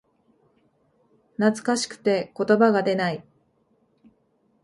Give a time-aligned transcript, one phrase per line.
[1.37, 3.23] 懐かしくて言葉が出ない